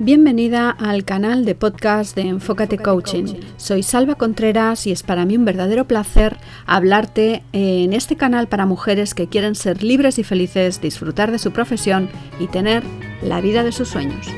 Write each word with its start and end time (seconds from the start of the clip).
Bienvenida 0.00 0.70
al 0.70 1.04
canal 1.04 1.44
de 1.44 1.56
podcast 1.56 2.14
de 2.14 2.22
Enfócate 2.22 2.78
Coaching. 2.78 3.34
Soy 3.56 3.82
Salva 3.82 4.14
Contreras 4.14 4.86
y 4.86 4.92
es 4.92 5.02
para 5.02 5.24
mí 5.24 5.36
un 5.36 5.44
verdadero 5.44 5.86
placer 5.86 6.36
hablarte 6.66 7.42
en 7.52 7.92
este 7.92 8.14
canal 8.14 8.46
para 8.46 8.64
mujeres 8.64 9.12
que 9.12 9.26
quieren 9.26 9.56
ser 9.56 9.82
libres 9.82 10.20
y 10.20 10.22
felices, 10.22 10.80
disfrutar 10.80 11.32
de 11.32 11.40
su 11.40 11.50
profesión 11.50 12.08
y 12.38 12.46
tener 12.46 12.84
la 13.24 13.40
vida 13.40 13.64
de 13.64 13.72
sus 13.72 13.88
sueños. 13.88 14.28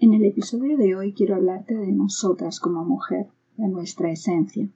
En 0.00 0.12
el 0.12 0.26
episodio 0.26 0.76
de 0.76 0.96
hoy 0.96 1.14
quiero 1.14 1.36
hablarte 1.36 1.74
de 1.74 1.92
nosotras 1.92 2.60
como 2.60 2.84
mujer, 2.84 3.28
de 3.56 3.68
nuestra 3.68 4.12
esencia, 4.12 4.68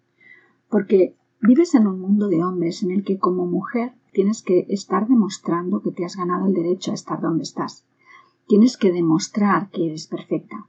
porque 0.71 1.17
vives 1.47 1.75
en 1.77 1.87
un 1.87 2.01
mundo 2.01 2.29
de 2.29 2.43
hombres 2.43 2.83
en 2.83 2.91
el 2.91 3.05
que 3.05 3.19
como 3.19 3.47
mujer 3.47 3.93
tienes 4.13 4.43
que 4.43 4.67
estar 4.69 5.07
demostrando 5.07 5.81
que 5.81 5.93
te 5.93 6.05
has 6.05 6.17
ganado 6.17 6.47
el 6.47 6.55
derecho 6.55 6.91
a 6.91 6.95
estar 6.95 7.21
donde 7.21 7.45
estás. 7.45 7.87
Tienes 8.49 8.77
que 8.77 8.93
demostrar 8.93 9.71
que 9.71 9.87
eres 9.87 10.09
perfecta. 10.09 10.67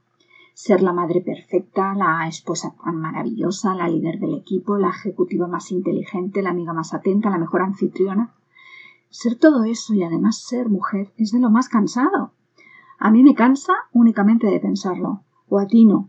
Ser 0.54 0.82
la 0.82 0.92
madre 0.92 1.20
perfecta, 1.20 1.94
la 1.94 2.26
esposa 2.28 2.74
tan 2.82 2.96
maravillosa, 2.96 3.74
la 3.74 3.88
líder 3.88 4.18
del 4.18 4.34
equipo, 4.34 4.76
la 4.78 4.90
ejecutiva 4.90 5.46
más 5.48 5.70
inteligente, 5.72 6.42
la 6.42 6.50
amiga 6.50 6.72
más 6.72 6.94
atenta, 6.94 7.30
la 7.30 7.38
mejor 7.38 7.62
anfitriona. 7.62 8.34
Ser 9.10 9.36
todo 9.36 9.64
eso 9.64 9.94
y 9.94 10.02
además 10.02 10.42
ser 10.42 10.68
mujer 10.68 11.12
es 11.16 11.32
de 11.32 11.40
lo 11.40 11.50
más 11.50 11.68
cansado. 11.68 12.32
A 12.98 13.10
mí 13.10 13.22
me 13.22 13.34
cansa 13.34 13.72
únicamente 13.92 14.46
de 14.48 14.60
pensarlo, 14.60 15.22
o 15.48 15.58
a 15.58 15.66
ti 15.66 15.84
no. 15.84 16.08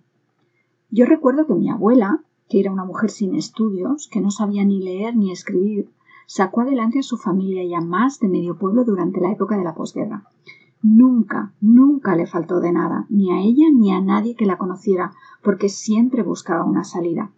Yo 0.89 1.05
recuerdo 1.05 1.45
que 1.45 1.53
mi 1.53 1.69
abuela, 1.69 2.23
que 2.49 2.59
era 2.59 2.71
una 2.71 2.83
mujer 2.83 3.11
sin 3.11 3.35
estudios, 3.35 4.09
que 4.11 4.21
no 4.21 4.31
sabía 4.31 4.65
ni 4.65 4.81
leer 4.81 5.15
ni 5.15 5.31
escribir, 5.31 5.89
sacó 6.25 6.61
adelante 6.61 6.99
a 6.99 7.03
su 7.03 7.17
familia 7.17 7.63
y 7.63 7.73
a 7.73 7.81
más 7.81 8.19
de 8.19 8.27
medio 8.27 8.57
pueblo 8.57 8.83
durante 8.83 9.21
la 9.21 9.31
época 9.31 9.57
de 9.57 9.63
la 9.63 9.75
posguerra. 9.75 10.23
Nunca, 10.81 11.53
nunca 11.61 12.15
le 12.15 12.25
faltó 12.25 12.59
de 12.59 12.71
nada, 12.71 13.05
ni 13.09 13.31
a 13.31 13.39
ella 13.39 13.65
ni 13.73 13.91
a 13.91 14.01
nadie 14.01 14.35
que 14.35 14.45
la 14.45 14.57
conociera, 14.57 15.11
porque 15.43 15.69
siempre 15.69 16.23
buscaba 16.23 16.63
una 16.63 16.83
salida. 16.83 17.31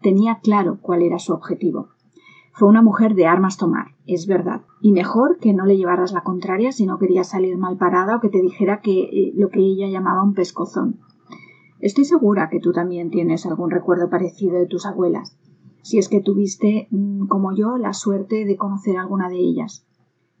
Tenía 0.00 0.40
claro 0.40 0.78
cuál 0.80 1.02
era 1.02 1.18
su 1.18 1.32
objetivo. 1.32 1.88
Fue 2.52 2.68
una 2.68 2.82
mujer 2.82 3.14
de 3.14 3.26
armas 3.26 3.56
tomar, 3.56 3.96
es 4.06 4.26
verdad, 4.26 4.62
y 4.80 4.92
mejor 4.92 5.38
que 5.38 5.52
no 5.52 5.66
le 5.66 5.76
llevaras 5.76 6.12
la 6.12 6.22
contraria 6.22 6.70
si 6.70 6.86
no 6.86 6.98
quería 6.98 7.24
salir 7.24 7.58
mal 7.58 7.76
parada 7.76 8.16
o 8.16 8.20
que 8.20 8.28
te 8.28 8.40
dijera 8.40 8.80
que 8.80 9.02
eh, 9.02 9.32
lo 9.34 9.48
que 9.48 9.60
ella 9.60 9.88
llamaba 9.88 10.22
un 10.22 10.34
pescozón. 10.34 11.00
Estoy 11.84 12.06
segura 12.06 12.48
que 12.48 12.60
tú 12.60 12.72
también 12.72 13.10
tienes 13.10 13.44
algún 13.44 13.70
recuerdo 13.70 14.08
parecido 14.08 14.56
de 14.56 14.64
tus 14.64 14.86
abuelas 14.86 15.36
si 15.82 15.98
es 15.98 16.08
que 16.08 16.22
tuviste, 16.22 16.88
mm, 16.90 17.26
como 17.26 17.54
yo, 17.54 17.76
la 17.76 17.92
suerte 17.92 18.46
de 18.46 18.56
conocer 18.56 18.96
alguna 18.96 19.28
de 19.28 19.36
ellas. 19.36 19.86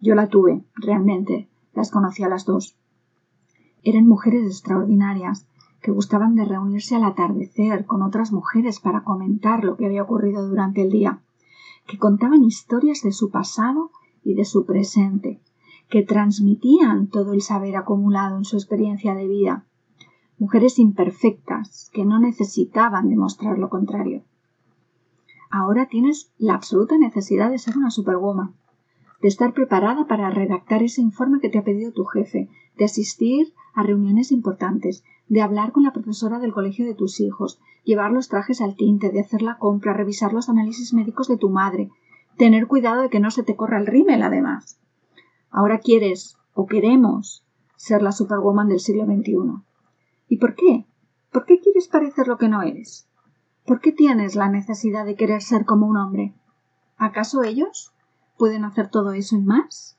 Yo 0.00 0.14
la 0.14 0.28
tuve, 0.28 0.64
realmente, 0.74 1.50
las 1.74 1.90
conocí 1.90 2.22
a 2.22 2.30
las 2.30 2.46
dos. 2.46 2.78
Eran 3.82 4.08
mujeres 4.08 4.46
extraordinarias, 4.46 5.46
que 5.82 5.90
gustaban 5.90 6.34
de 6.34 6.46
reunirse 6.46 6.96
al 6.96 7.04
atardecer 7.04 7.84
con 7.84 8.00
otras 8.00 8.32
mujeres 8.32 8.80
para 8.80 9.04
comentar 9.04 9.64
lo 9.64 9.76
que 9.76 9.84
había 9.84 10.04
ocurrido 10.04 10.48
durante 10.48 10.80
el 10.80 10.90
día, 10.90 11.20
que 11.86 11.98
contaban 11.98 12.42
historias 12.42 13.02
de 13.02 13.12
su 13.12 13.30
pasado 13.30 13.90
y 14.22 14.32
de 14.32 14.46
su 14.46 14.64
presente, 14.64 15.42
que 15.90 16.02
transmitían 16.04 17.08
todo 17.08 17.34
el 17.34 17.42
saber 17.42 17.76
acumulado 17.76 18.38
en 18.38 18.44
su 18.44 18.56
experiencia 18.56 19.14
de 19.14 19.28
vida, 19.28 19.66
mujeres 20.44 20.78
imperfectas 20.78 21.88
que 21.94 22.04
no 22.04 22.18
necesitaban 22.18 23.08
demostrar 23.08 23.56
lo 23.58 23.70
contrario. 23.70 24.24
Ahora 25.48 25.86
tienes 25.86 26.34
la 26.36 26.52
absoluta 26.52 26.98
necesidad 26.98 27.50
de 27.50 27.56
ser 27.56 27.78
una 27.78 27.90
superwoman, 27.90 28.52
de 29.22 29.28
estar 29.28 29.54
preparada 29.54 30.06
para 30.06 30.28
redactar 30.28 30.82
ese 30.82 31.00
informe 31.00 31.40
que 31.40 31.48
te 31.48 31.56
ha 31.56 31.64
pedido 31.64 31.92
tu 31.92 32.04
jefe, 32.04 32.50
de 32.76 32.84
asistir 32.84 33.54
a 33.72 33.84
reuniones 33.84 34.32
importantes, 34.32 35.02
de 35.28 35.40
hablar 35.40 35.72
con 35.72 35.82
la 35.82 35.94
profesora 35.94 36.38
del 36.38 36.52
colegio 36.52 36.84
de 36.84 36.94
tus 36.94 37.20
hijos, 37.20 37.58
llevar 37.82 38.12
los 38.12 38.28
trajes 38.28 38.60
al 38.60 38.76
tinte, 38.76 39.08
de 39.08 39.20
hacer 39.20 39.40
la 39.40 39.56
compra, 39.56 39.94
revisar 39.94 40.34
los 40.34 40.50
análisis 40.50 40.92
médicos 40.92 41.26
de 41.26 41.38
tu 41.38 41.48
madre, 41.48 41.88
tener 42.36 42.66
cuidado 42.66 43.00
de 43.00 43.08
que 43.08 43.20
no 43.20 43.30
se 43.30 43.44
te 43.44 43.56
corra 43.56 43.78
el 43.78 43.86
rímel 43.86 44.22
además. 44.22 44.78
Ahora 45.50 45.78
quieres 45.78 46.36
o 46.52 46.66
queremos 46.66 47.46
ser 47.76 48.02
la 48.02 48.12
superwoman 48.12 48.68
del 48.68 48.80
siglo 48.80 49.06
XXI. 49.06 49.64
¿Y 50.28 50.36
por 50.38 50.54
qué? 50.54 50.86
¿Por 51.32 51.44
qué 51.46 51.60
quieres 51.60 51.88
parecer 51.88 52.28
lo 52.28 52.38
que 52.38 52.48
no 52.48 52.62
eres? 52.62 53.08
¿Por 53.66 53.80
qué 53.80 53.92
tienes 53.92 54.34
la 54.36 54.48
necesidad 54.48 55.04
de 55.04 55.16
querer 55.16 55.42
ser 55.42 55.64
como 55.64 55.86
un 55.86 55.96
hombre? 55.96 56.34
¿Acaso 56.96 57.42
ellos 57.42 57.92
pueden 58.38 58.64
hacer 58.64 58.90
todo 58.90 59.12
eso 59.12 59.36
y 59.36 59.40
más? 59.40 59.96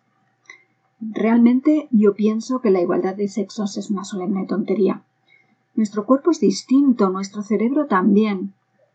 Realmente 0.99 1.87
yo 1.91 2.13
pienso 2.13 2.61
que 2.61 2.71
la 2.71 2.81
igualdad 2.81 3.15
de 3.15 3.27
sexos 3.27 3.77
es 3.77 3.89
una 3.89 4.03
solemne 4.03 4.45
tontería. 4.45 5.03
Nuestro 5.75 6.05
cuerpo 6.05 6.31
es 6.31 6.39
distinto, 6.39 7.09
nuestro 7.09 7.41
cerebro 7.41 7.87
también, 7.87 8.53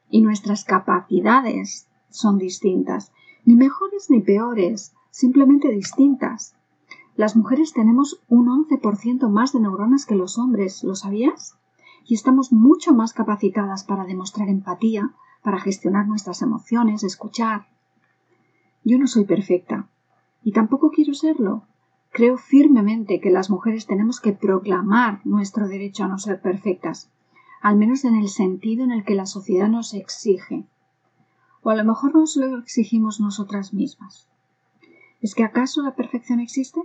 y 0.08 0.22
nuestras 0.22 0.64
capacidades 0.64 1.88
son 2.08 2.38
distintas, 2.38 3.12
ni 3.44 3.54
mejores 3.54 4.10
ni 4.10 4.20
peores, 4.20 4.92
simplemente 5.10 5.70
distintas. 5.70 6.56
Las 7.20 7.36
mujeres 7.36 7.74
tenemos 7.74 8.22
un 8.28 8.46
11% 8.46 9.28
más 9.28 9.52
de 9.52 9.60
neuronas 9.60 10.06
que 10.06 10.14
los 10.14 10.38
hombres, 10.38 10.82
¿lo 10.82 10.94
sabías? 10.94 11.54
y 12.06 12.14
estamos 12.14 12.50
mucho 12.50 12.94
más 12.94 13.12
capacitadas 13.12 13.84
para 13.84 14.06
demostrar 14.06 14.48
empatía, 14.48 15.12
para 15.42 15.60
gestionar 15.60 16.08
nuestras 16.08 16.40
emociones, 16.40 17.04
escuchar. 17.04 17.66
Yo 18.84 18.98
no 18.98 19.06
soy 19.06 19.26
perfecta 19.26 19.86
y 20.42 20.52
tampoco 20.52 20.90
quiero 20.92 21.12
serlo. 21.12 21.64
Creo 22.10 22.38
firmemente 22.38 23.20
que 23.20 23.28
las 23.28 23.50
mujeres 23.50 23.86
tenemos 23.86 24.18
que 24.18 24.32
proclamar 24.32 25.20
nuestro 25.24 25.68
derecho 25.68 26.04
a 26.04 26.08
no 26.08 26.16
ser 26.16 26.40
perfectas, 26.40 27.10
al 27.60 27.76
menos 27.76 28.06
en 28.06 28.16
el 28.16 28.30
sentido 28.30 28.82
en 28.82 28.92
el 28.92 29.04
que 29.04 29.14
la 29.14 29.26
sociedad 29.26 29.68
nos 29.68 29.92
exige. 29.92 30.64
O 31.60 31.68
a 31.68 31.74
lo 31.74 31.84
mejor 31.84 32.14
nos 32.14 32.34
lo 32.36 32.56
exigimos 32.60 33.20
nosotras 33.20 33.74
mismas. 33.74 34.26
¿Es 35.20 35.34
que 35.34 35.44
acaso 35.44 35.82
la 35.82 35.94
perfección 35.94 36.40
existe? 36.40 36.80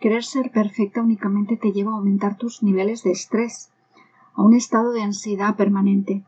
Querer 0.00 0.24
ser 0.24 0.50
perfecta 0.50 1.02
únicamente 1.02 1.58
te 1.58 1.72
lleva 1.72 1.92
a 1.92 1.96
aumentar 1.96 2.38
tus 2.38 2.62
niveles 2.62 3.02
de 3.02 3.10
estrés, 3.10 3.70
a 4.34 4.42
un 4.42 4.54
estado 4.54 4.92
de 4.92 5.02
ansiedad 5.02 5.56
permanente, 5.56 6.24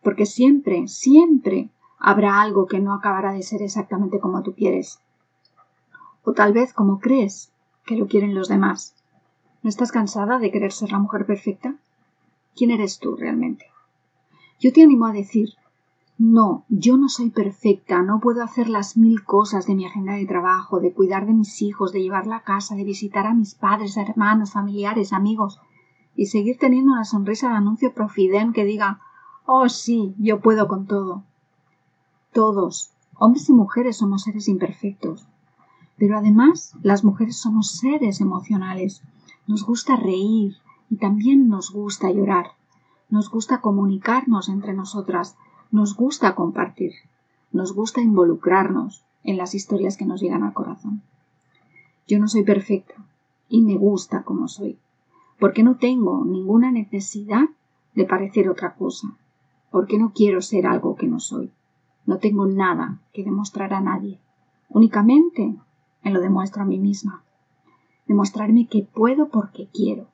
porque 0.00 0.26
siempre, 0.26 0.86
siempre 0.86 1.70
habrá 1.98 2.40
algo 2.40 2.66
que 2.66 2.78
no 2.78 2.94
acabará 2.94 3.32
de 3.32 3.42
ser 3.42 3.62
exactamente 3.62 4.20
como 4.20 4.44
tú 4.44 4.54
quieres, 4.54 5.00
o 6.22 6.32
tal 6.34 6.52
vez 6.52 6.72
como 6.72 7.00
crees 7.00 7.52
que 7.84 7.96
lo 7.96 8.06
quieren 8.06 8.34
los 8.34 8.48
demás. 8.48 8.94
¿No 9.62 9.68
estás 9.68 9.90
cansada 9.90 10.38
de 10.38 10.52
querer 10.52 10.70
ser 10.70 10.92
la 10.92 11.00
mujer 11.00 11.26
perfecta? 11.26 11.74
¿Quién 12.54 12.70
eres 12.70 13.00
tú 13.00 13.16
realmente? 13.16 13.66
Yo 14.60 14.72
te 14.72 14.82
animo 14.82 15.06
a 15.06 15.12
decir, 15.12 15.50
no, 16.22 16.66
yo 16.68 16.98
no 16.98 17.08
soy 17.08 17.30
perfecta, 17.30 18.02
no 18.02 18.20
puedo 18.20 18.42
hacer 18.42 18.68
las 18.68 18.98
mil 18.98 19.24
cosas 19.24 19.66
de 19.66 19.74
mi 19.74 19.86
agenda 19.86 20.12
de 20.12 20.26
trabajo, 20.26 20.78
de 20.78 20.92
cuidar 20.92 21.24
de 21.24 21.32
mis 21.32 21.62
hijos, 21.62 21.92
de 21.92 22.02
llevar 22.02 22.26
la 22.26 22.42
casa, 22.42 22.74
de 22.74 22.84
visitar 22.84 23.26
a 23.26 23.32
mis 23.32 23.54
padres, 23.54 23.96
hermanos, 23.96 24.52
familiares, 24.52 25.14
amigos 25.14 25.62
y 26.14 26.26
seguir 26.26 26.58
teniendo 26.58 26.92
una 26.92 27.06
sonrisa 27.06 27.48
de 27.48 27.54
anuncio 27.54 27.94
Profiden 27.94 28.52
que 28.52 28.66
diga 28.66 29.00
Oh 29.46 29.70
sí, 29.70 30.14
yo 30.18 30.40
puedo 30.40 30.68
con 30.68 30.86
todo. 30.86 31.24
Todos, 32.34 32.90
hombres 33.18 33.48
y 33.48 33.54
mujeres, 33.54 33.96
somos 33.96 34.24
seres 34.24 34.46
imperfectos. 34.46 35.26
Pero 35.96 36.18
además, 36.18 36.74
las 36.82 37.02
mujeres 37.02 37.38
somos 37.38 37.70
seres 37.78 38.20
emocionales. 38.20 39.02
Nos 39.46 39.64
gusta 39.64 39.96
reír 39.96 40.56
y 40.90 40.96
también 40.96 41.48
nos 41.48 41.72
gusta 41.72 42.12
llorar. 42.12 42.48
Nos 43.08 43.30
gusta 43.30 43.62
comunicarnos 43.62 44.50
entre 44.50 44.74
nosotras. 44.74 45.38
Nos 45.70 45.94
gusta 45.94 46.34
compartir. 46.34 46.92
Nos 47.52 47.74
gusta 47.74 48.00
involucrarnos 48.00 49.04
en 49.24 49.36
las 49.36 49.54
historias 49.54 49.96
que 49.96 50.06
nos 50.06 50.20
llegan 50.20 50.42
al 50.42 50.52
corazón. 50.52 51.02
Yo 52.06 52.18
no 52.18 52.28
soy 52.28 52.42
perfecta 52.42 52.94
y 53.48 53.62
me 53.62 53.76
gusta 53.76 54.22
como 54.22 54.48
soy 54.48 54.78
porque 55.40 55.62
no 55.62 55.76
tengo 55.76 56.24
ninguna 56.24 56.70
necesidad 56.70 57.48
de 57.94 58.04
parecer 58.04 58.48
otra 58.48 58.74
cosa, 58.74 59.16
porque 59.72 59.98
no 59.98 60.12
quiero 60.12 60.42
ser 60.42 60.66
algo 60.66 60.94
que 60.94 61.08
no 61.08 61.18
soy. 61.18 61.50
No 62.06 62.18
tengo 62.18 62.46
nada 62.46 63.00
que 63.12 63.24
demostrar 63.24 63.72
a 63.72 63.80
nadie. 63.80 64.20
Únicamente 64.68 65.56
me 66.04 66.12
lo 66.12 66.20
demuestro 66.20 66.62
a 66.62 66.66
mí 66.66 66.78
misma. 66.78 67.24
Demostrarme 68.06 68.66
que 68.66 68.82
puedo 68.82 69.28
porque 69.28 69.68
quiero. 69.72 70.08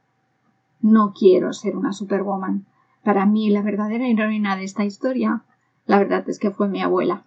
No 0.80 1.12
quiero 1.12 1.52
ser 1.52 1.76
una 1.76 1.92
superwoman. 1.92 2.64
Para 3.06 3.24
mí 3.24 3.48
la 3.48 3.62
verdadera 3.62 4.06
heroína 4.06 4.54
de 4.56 4.64
esta 4.64 4.84
historia, 4.84 5.44
la 5.86 5.98
verdad 5.98 6.28
es 6.28 6.38
que 6.38 6.50
fue 6.50 6.68
mi 6.68 6.82
abuela. 6.82 7.24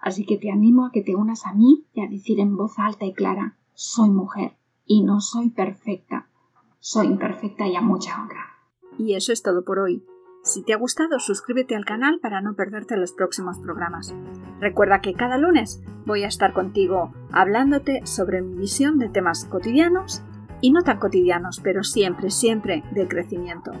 Así 0.00 0.24
que 0.24 0.38
te 0.38 0.50
animo 0.50 0.86
a 0.86 0.90
que 0.90 1.02
te 1.02 1.14
unas 1.14 1.44
a 1.44 1.52
mí 1.52 1.84
y 1.92 2.00
a 2.00 2.08
decir 2.08 2.40
en 2.40 2.56
voz 2.56 2.78
alta 2.78 3.04
y 3.04 3.12
clara, 3.12 3.58
soy 3.74 4.08
mujer 4.08 4.52
y 4.86 5.02
no 5.02 5.20
soy 5.20 5.50
perfecta 5.50 6.28
soy 6.80 7.06
imperfecta 7.06 7.66
y 7.66 7.76
a 7.76 7.80
mucha 7.80 8.20
honra. 8.20 8.56
Y 8.98 9.14
eso 9.14 9.32
es 9.32 9.42
todo 9.42 9.64
por 9.64 9.78
hoy. 9.78 10.04
Si 10.42 10.62
te 10.62 10.72
ha 10.72 10.78
gustado, 10.78 11.18
suscríbete 11.18 11.76
al 11.76 11.84
canal 11.84 12.20
para 12.20 12.40
no 12.40 12.54
perderte 12.54 12.96
los 12.96 13.12
próximos 13.12 13.58
programas. 13.58 14.14
Recuerda 14.60 15.00
que 15.00 15.12
cada 15.12 15.36
lunes 15.36 15.82
voy 16.06 16.22
a 16.22 16.28
estar 16.28 16.54
contigo 16.54 17.12
hablándote 17.32 18.00
sobre 18.06 18.40
mi 18.40 18.56
visión 18.56 18.98
de 18.98 19.08
temas 19.08 19.44
cotidianos 19.44 20.22
y 20.60 20.70
no 20.70 20.82
tan 20.82 20.98
cotidianos, 20.98 21.60
pero 21.62 21.84
siempre, 21.84 22.30
siempre 22.30 22.82
de 22.92 23.06
crecimiento. 23.06 23.72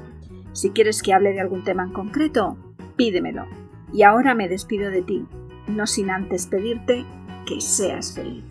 Si 0.58 0.70
quieres 0.70 1.04
que 1.04 1.14
hable 1.14 1.32
de 1.32 1.40
algún 1.40 1.62
tema 1.62 1.84
en 1.84 1.92
concreto, 1.92 2.56
pídemelo. 2.96 3.46
Y 3.92 4.02
ahora 4.02 4.34
me 4.34 4.48
despido 4.48 4.90
de 4.90 5.02
ti, 5.02 5.24
no 5.68 5.86
sin 5.86 6.10
antes 6.10 6.48
pedirte 6.48 7.04
que 7.46 7.60
seas 7.60 8.12
feliz. 8.12 8.42